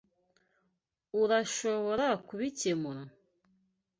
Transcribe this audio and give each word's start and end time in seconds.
Urashobora 1.21 2.07
kubikemura. 2.27 3.01